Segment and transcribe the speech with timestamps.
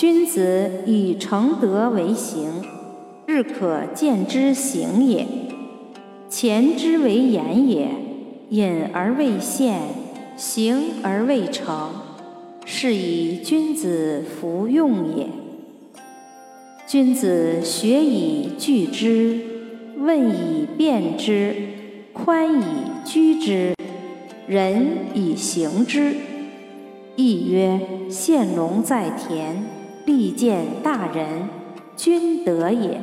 [0.00, 2.48] 君子以诚德为行，
[3.26, 5.26] 日可见之行也。
[6.26, 7.90] 前之为言也，
[8.48, 9.82] 隐而未现，
[10.38, 11.90] 行而未成，
[12.64, 15.26] 是以君子弗用也。
[16.86, 19.38] 君子学以聚之，
[19.98, 21.54] 问以辨之，
[22.14, 22.64] 宽以
[23.04, 23.74] 居之，
[24.46, 26.14] 仁以行之。
[27.16, 27.78] 亦曰：
[28.08, 29.62] 现龙在田，
[30.10, 31.48] 必见大人，
[31.96, 33.00] 君德也。